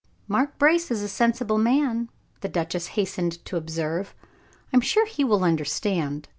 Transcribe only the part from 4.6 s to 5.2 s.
"I am sure